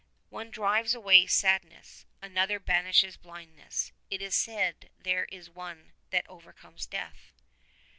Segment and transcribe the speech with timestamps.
[0.29, 3.91] One drives away sad ness; another banishes blindness.
[4.09, 7.31] It is said there is one that overcomes death."